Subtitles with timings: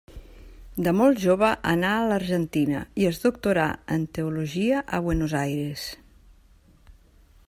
[0.85, 3.67] De molt jove anà a l'Argentina i es doctorà
[3.97, 5.85] en teologia a Buenos Aires.